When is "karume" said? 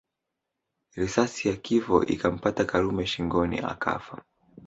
2.65-3.05